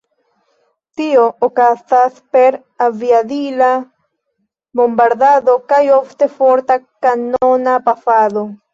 [1.01, 2.57] Tio okazas per
[2.87, 3.69] aviadila
[4.83, 8.53] bombardado kaj ofte forta kanona pafado.